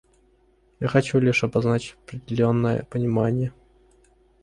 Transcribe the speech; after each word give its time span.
Я 0.79 0.87
хочу 0.87 1.19
лишь 1.19 1.43
обозначить 1.43 1.93
определенное 2.07 2.85
понимание. 2.85 3.53